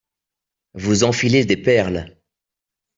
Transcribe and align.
Vous 0.73 1.03
enfilez 1.03 1.45
des 1.45 1.57
perles. 1.57 2.17